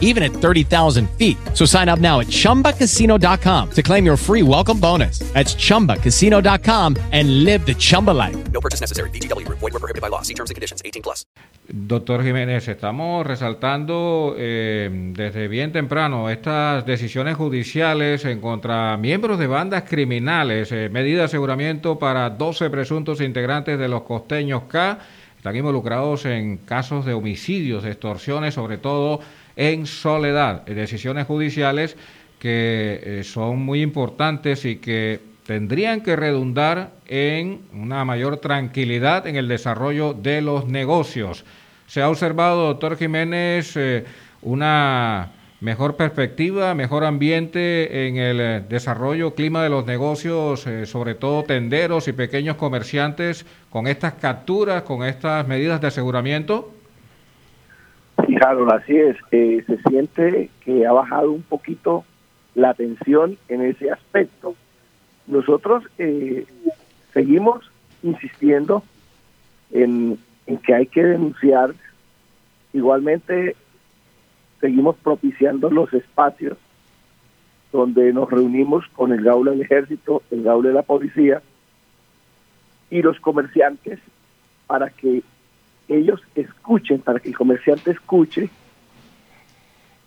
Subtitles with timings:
[0.00, 1.36] even at 30,000 feet.
[1.52, 5.18] So sign up now at chumbacasino.com to claim your free welcome bonus.
[5.34, 8.36] That's chumbacasino.com and live the Chumba life.
[8.52, 9.10] No purchase necessary.
[9.10, 9.58] VGW Group.
[9.58, 10.22] Void were prohibited by law.
[10.22, 10.80] See terms and conditions.
[10.84, 11.26] 18 plus.
[11.66, 19.46] Doctor Jiménez, estamos resaltando eh, desde bien temprano estas decisiones judiciales en contra miembros de
[19.46, 24.98] bandas criminales, eh, medida de aseguramiento para 12 presuntos integrantes de los costeños K.
[25.38, 29.20] Están involucrados en casos de homicidios, extorsiones, sobre todo
[29.56, 30.64] en soledad.
[30.66, 31.96] Decisiones judiciales
[32.44, 39.36] que eh, son muy importantes y que tendrían que redundar en una mayor tranquilidad en
[39.36, 41.46] el desarrollo de los negocios.
[41.86, 44.04] Se ha observado, doctor Jiménez, eh,
[44.42, 51.44] una mejor perspectiva, mejor ambiente en el eh, desarrollo, clima de los negocios, sobre todo
[51.44, 56.73] tenderos y pequeños comerciantes, con estas capturas, con estas medidas de aseguramiento.
[58.34, 59.16] Sí, Harold, así es.
[59.30, 62.04] Se siente que ha bajado un poquito
[62.54, 64.56] la tensión en ese aspecto.
[65.26, 66.44] Nosotros eh,
[67.12, 67.70] seguimos
[68.02, 68.82] insistiendo
[69.70, 71.74] en, en que hay que denunciar.
[72.72, 73.54] Igualmente,
[74.60, 76.58] seguimos propiciando los espacios
[77.72, 81.40] donde nos reunimos con el Gaula del Ejército, el Gaula de la Policía
[82.90, 84.00] y los comerciantes
[84.66, 85.22] para que
[85.88, 88.48] ellos escuchen, para que el comerciante escuche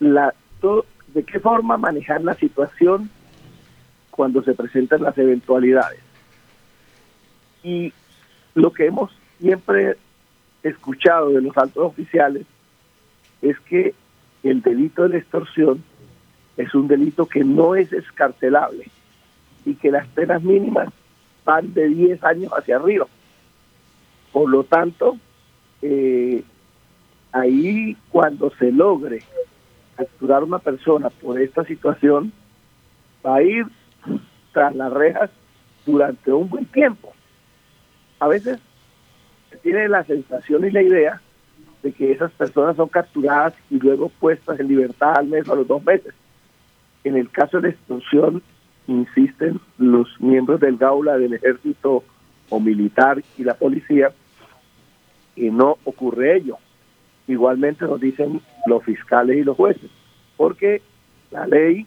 [0.00, 0.34] la,
[1.08, 3.10] de qué forma manejar la situación
[4.10, 6.00] cuando se presentan las eventualidades.
[7.62, 7.92] Y
[8.54, 9.96] lo que hemos siempre
[10.62, 12.46] escuchado de los altos oficiales
[13.42, 13.94] es que
[14.42, 15.82] el delito de la extorsión
[16.56, 18.88] es un delito que no es escarcelable
[19.64, 20.88] y que las penas mínimas
[21.44, 23.06] van de 10 años hacia arriba.
[24.32, 25.18] Por lo tanto,
[25.86, 26.42] eh,
[27.30, 29.22] ahí cuando se logre
[29.96, 32.32] capturar una persona por esta situación,
[33.24, 33.66] va a ir
[34.52, 35.30] tras las rejas
[35.84, 37.12] durante un buen tiempo.
[38.18, 38.58] A veces
[39.50, 41.20] se tiene la sensación y la idea
[41.82, 45.56] de que esas personas son capturadas y luego puestas en libertad al mes o a
[45.56, 46.14] los dos meses.
[47.04, 48.42] En el caso de la extorsión,
[48.86, 52.02] insisten los miembros del Gaula, del ejército
[52.48, 54.12] o militar y la policía,
[55.34, 56.58] que no ocurre ello.
[57.26, 59.90] Igualmente nos dicen los fiscales y los jueces,
[60.36, 60.82] porque
[61.30, 61.86] la ley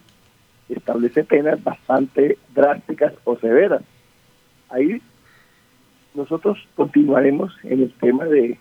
[0.69, 3.81] establece penas bastante drásticas o severas.
[4.69, 5.02] Ahí
[6.13, 8.58] nosotros continuaremos en el tema de,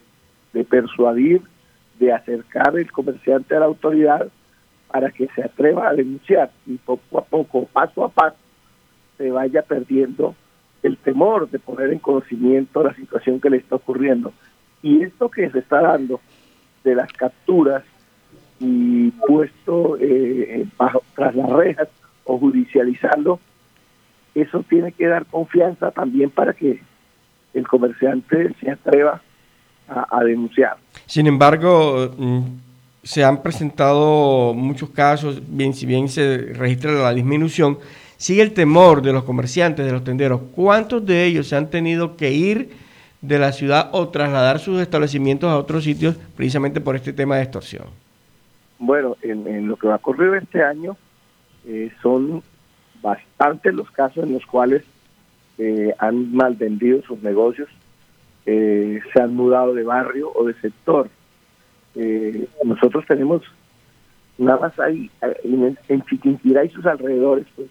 [0.53, 1.41] de persuadir,
[1.99, 4.29] de acercar el comerciante a la autoridad
[4.89, 8.37] para que se atreva a denunciar y poco a poco, paso a paso,
[9.17, 10.35] se vaya perdiendo
[10.83, 14.33] el temor de poner en conocimiento la situación que le está ocurriendo.
[14.87, 16.21] Y esto que se está dando
[16.85, 17.83] de las capturas
[18.61, 21.89] y puesto eh, bajo, tras las rejas
[22.23, 23.41] o judicializando,
[24.37, 26.81] eso tiene que dar confianza también para que
[27.53, 29.21] el comerciante se atreva
[29.89, 30.77] a, a denunciar.
[31.05, 32.43] Sin embargo, mm,
[33.03, 37.79] se han presentado muchos casos, bien si bien se registra la disminución,
[38.19, 40.43] sigue el temor de los comerciantes, de los tenderos.
[40.55, 42.86] ¿Cuántos de ellos se han tenido que ir
[43.21, 47.43] de la ciudad o trasladar sus establecimientos a otros sitios precisamente por este tema de
[47.43, 47.87] extorsión?
[48.79, 50.97] Bueno, en, lo que va a ocurrir este año
[51.67, 52.43] eh, son
[53.03, 54.83] bastantes los casos en los cuales
[55.59, 57.69] eh, han mal vendido sus negocios,
[58.45, 61.09] eh, se han mudado de barrio o de sector.
[61.95, 63.43] Eh, nosotros tenemos
[64.37, 65.11] nada más ahí
[65.45, 67.69] en, en Chiquinquirá y sus alrededores, pues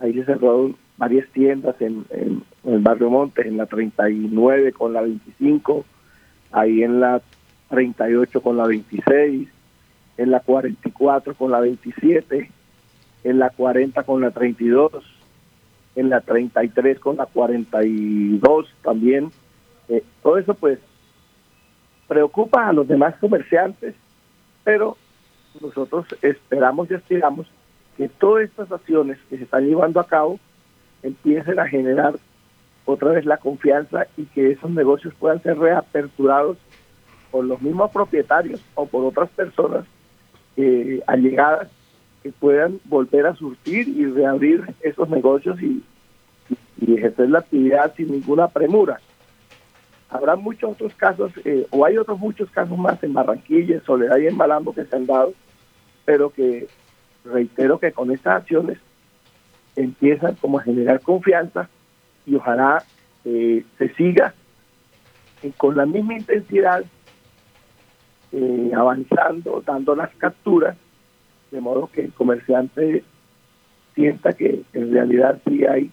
[0.00, 4.92] ahí se cerraron varias tiendas en, en, en, el barrio Montes, en la 39 con
[4.92, 5.86] la 25,
[6.52, 7.22] ahí en la
[7.70, 9.48] 38 con la 26,
[10.18, 12.50] en la 44 con la 27,
[13.24, 14.92] en la 40 con la 32,
[15.96, 19.30] en la 33 con la 42 también.
[19.88, 20.80] Eh, todo eso pues
[22.08, 23.94] preocupa a los demás comerciantes,
[24.64, 24.98] pero
[25.62, 27.46] nosotros esperamos y aspiramos
[27.96, 30.38] que todas estas acciones que se están llevando a cabo
[31.02, 32.14] empiecen a generar
[32.84, 36.58] otra vez la confianza y que esos negocios puedan ser reaperturados
[37.30, 39.84] por los mismos propietarios o por otras personas
[40.56, 41.68] eh, allegadas
[42.22, 45.82] que puedan volver a surtir y reabrir esos negocios y,
[46.92, 49.00] ejercer la actividad sin ninguna premura.
[50.10, 54.18] habrá muchos otros casos, eh, o hay otros muchos casos más en Barranquilla, en Soledad
[54.18, 55.32] y en Malambo que se han dado,
[56.04, 56.66] pero que
[57.24, 58.78] reitero que con estas acciones
[59.76, 61.68] empiezan como a generar confianza
[62.26, 62.84] y ojalá
[63.24, 64.34] eh, se siga
[65.56, 66.84] con la misma intensidad
[68.32, 70.76] eh, avanzando, dando las capturas,
[71.50, 73.02] de modo que el comerciante
[73.94, 75.90] sienta que en realidad sí hay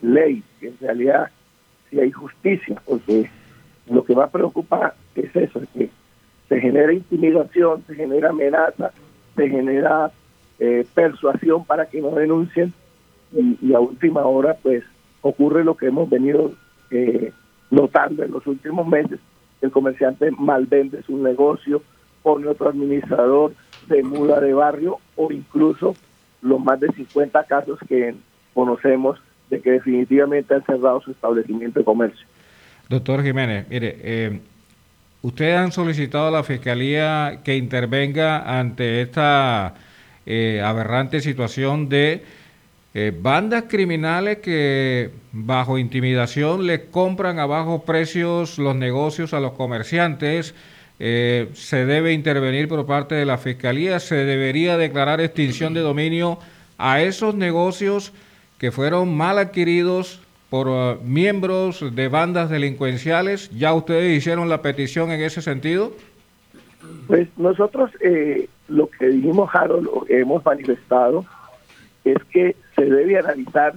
[0.00, 1.30] ley, que en realidad
[1.90, 3.30] sí hay justicia, porque
[3.90, 5.90] lo que más preocupa es eso, es que
[6.48, 8.92] se genera intimidación, se genera amenaza,
[9.36, 10.10] se genera
[10.58, 12.72] eh, persuasión para que no denuncien
[13.32, 14.84] y, a última hora pues
[15.22, 16.52] ocurre lo que hemos venido
[16.90, 17.32] eh,
[17.70, 19.20] notando en los últimos meses,
[19.60, 21.82] el comerciante malvende su negocio,
[22.22, 23.52] pone otro administrador,
[23.88, 25.94] se muda de barrio o incluso
[26.42, 28.14] los más de 50 casos que
[28.54, 29.18] conocemos
[29.50, 32.26] de que definitivamente han cerrado su establecimiento de comercio.
[32.88, 34.40] Doctor Jiménez, mire, eh,
[35.22, 39.74] ustedes han solicitado a la Fiscalía que intervenga ante esta
[40.26, 42.22] eh, aberrante situación de
[42.92, 49.52] eh, bandas criminales que bajo intimidación le compran a bajos precios los negocios a los
[49.52, 50.54] comerciantes.
[50.98, 56.38] Eh, se debe intervenir por parte de la Fiscalía, se debería declarar extinción de dominio
[56.78, 58.12] a esos negocios
[58.58, 60.20] que fueron mal adquiridos
[60.50, 63.50] por uh, miembros de bandas delincuenciales.
[63.56, 65.92] ¿Ya ustedes hicieron la petición en ese sentido?
[67.06, 71.24] Pues nosotros eh, lo que dijimos, Harold, lo que hemos manifestado,
[72.04, 73.74] es que se debe analizar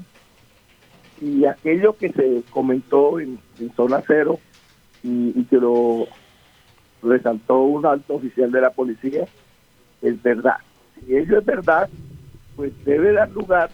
[1.20, 3.38] y aquello que se comentó en,
[3.76, 4.40] zona cero
[5.04, 6.08] y, y, que lo
[7.02, 9.26] resaltó un alto oficial de la policía
[10.02, 10.58] es verdad.
[10.96, 11.90] Si ello es verdad,
[12.56, 13.72] pues debe dar lugar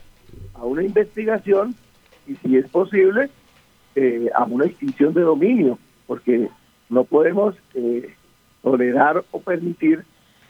[0.55, 1.75] a una investigación
[2.27, 3.29] y si es posible
[3.95, 5.77] eh, a una extinción de dominio,
[6.07, 6.49] porque
[6.89, 8.15] no podemos eh,
[8.63, 10.03] tolerar o permitir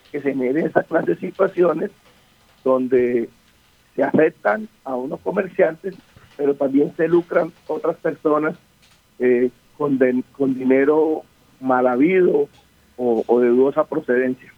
[0.10, 1.92] que se generen esa clase de situaciones
[2.64, 3.30] donde
[3.96, 5.96] se afectan a unos comerciantes,
[6.38, 8.58] pero también se lucran otras personas
[9.20, 11.24] eh, con, de, con dinero
[11.60, 12.48] mal habido
[12.98, 14.52] o, o de dudosa procedencia.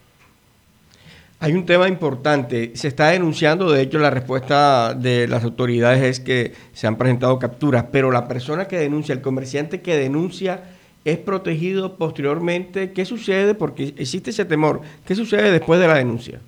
[1.40, 6.20] Hay un tema importante, se está denunciando, de hecho la respuesta de las autoridades es
[6.20, 10.64] que se han presentado capturas, pero la persona que denuncia, el comerciante que denuncia,
[11.04, 12.92] es protegido posteriormente.
[12.92, 13.56] ¿Qué sucede?
[13.56, 14.82] Porque existe ese temor.
[15.06, 16.40] ¿Qué sucede después de la denuncia?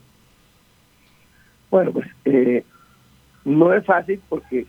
[1.71, 2.63] Bueno, pues eh,
[3.45, 4.65] no es fácil porque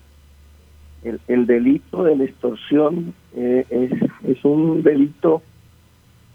[1.04, 3.92] el, el delito de la extorsión eh, es,
[4.28, 5.42] es un delito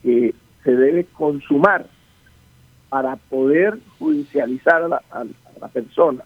[0.03, 0.33] que
[0.63, 1.88] se debe consumar
[2.89, 5.25] para poder judicializar a la, a,
[5.59, 6.24] la persona.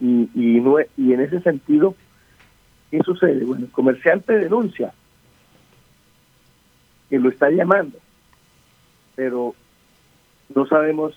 [0.00, 1.94] Y, y, no, y en ese sentido,
[2.90, 3.44] ¿qué sucede?
[3.44, 4.92] Bueno, el comerciante denuncia
[7.10, 7.98] que lo está llamando,
[9.14, 9.54] pero
[10.54, 11.14] no sabemos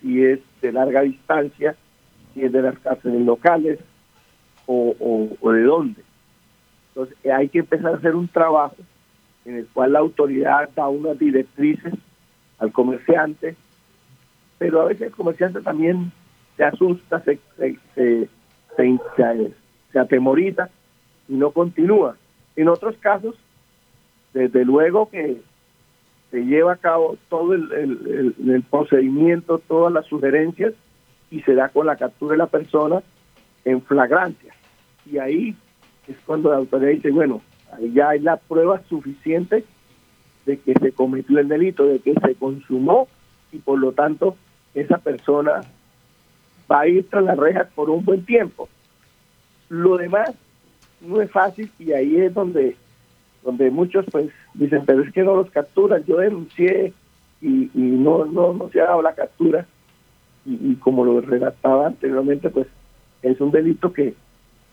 [0.00, 1.76] si es de larga distancia,
[2.34, 3.78] si es de las cárceles locales
[4.66, 6.02] o, o, o de dónde.
[6.88, 8.76] Entonces hay que empezar a hacer un trabajo
[9.44, 11.94] en el cual la autoridad da unas directrices
[12.58, 13.56] al comerciante,
[14.58, 16.12] pero a veces el comerciante también
[16.56, 18.28] se asusta, se, se,
[18.76, 18.98] se,
[19.92, 20.68] se, atemoriza
[21.28, 22.16] y no continúa.
[22.54, 23.34] En otros casos,
[24.32, 25.40] desde luego que
[26.30, 30.72] se lleva a cabo todo el, procedimiento, todas las sugerencias
[31.32, 33.02] y se da con la captura de la persona
[33.64, 34.54] en flagrancia.
[35.10, 35.56] Y ahí
[36.06, 37.40] es cuando la autoridad dice, bueno,
[37.72, 39.64] ahí ya hay la prueba suficiente
[40.44, 43.08] de que se cometió el delito, de que se consumó
[43.50, 44.36] y por lo tanto
[44.74, 45.62] esa persona
[46.70, 48.68] va a ir tras las rejas por un buen tiempo.
[49.70, 50.34] Lo demás
[51.00, 52.76] no es fácil y ahí es donde
[53.42, 56.92] donde muchos pues dicen, pero es que no los capturan, yo denuncié
[57.40, 59.66] y, y no, no, no se ha dado la captura
[60.44, 62.66] y, y como lo relataba anteriormente, pues
[63.22, 64.14] es un delito que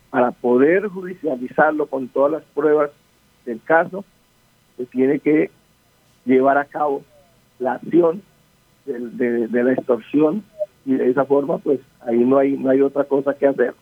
[0.09, 2.91] para poder judicializarlo con todas las pruebas
[3.45, 4.03] del caso,
[4.77, 5.51] se tiene que
[6.25, 7.03] llevar a cabo
[7.59, 8.21] la acción
[8.85, 10.43] de, de, de, la extorsión
[10.85, 13.73] y de esa forma pues ahí no hay no hay otra cosa que hacer.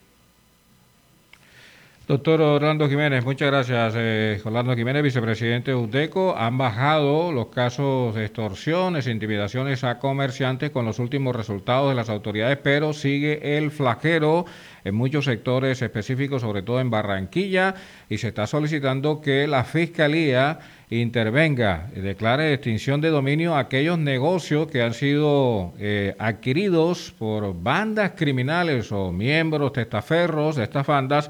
[2.08, 3.94] Doctor Orlando Jiménez, muchas gracias.
[3.98, 6.38] Eh, Orlando Jiménez, vicepresidente de UTECO.
[6.38, 12.08] Han bajado los casos de extorsiones, intimidaciones a comerciantes con los últimos resultados de las
[12.08, 14.46] autoridades, pero sigue el flagero
[14.86, 17.76] en muchos sectores específicos, sobre todo en Barranquilla,
[18.08, 20.60] y se está solicitando que la Fiscalía
[20.90, 27.54] intervenga y declare extinción de dominio a aquellos negocios que han sido eh, adquiridos por
[27.62, 31.30] bandas criminales o miembros testaferros de estas bandas